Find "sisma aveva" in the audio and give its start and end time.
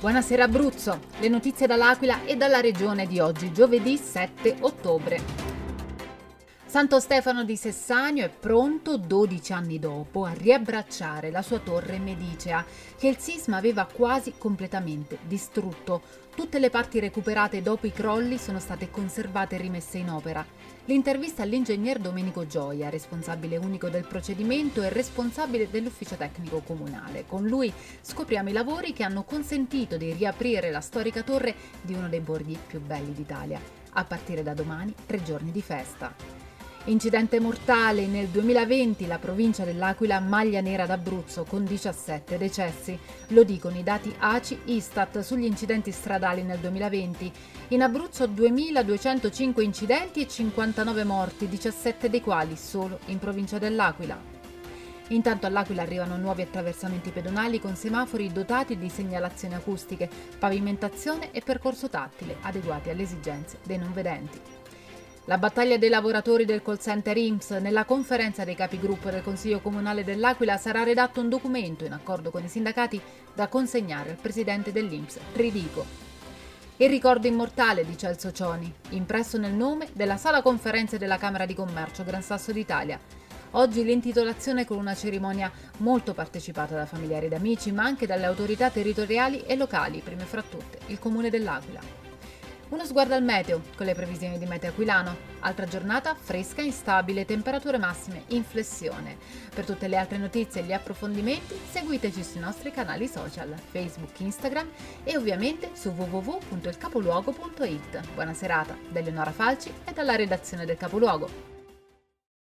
13.16-13.88